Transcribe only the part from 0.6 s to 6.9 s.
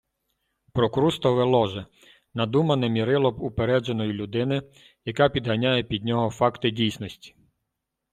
Прокрустове ложе- надумане мірило упередженої людини, яка підганяє під нього факти